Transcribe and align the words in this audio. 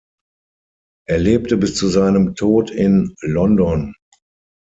Er 1.07 1.19
lebte 1.19 1.57
bis 1.57 1.75
zu 1.75 1.87
seinem 1.87 2.33
Tod 2.33 2.71
in 2.71 3.13
London. 3.21 3.93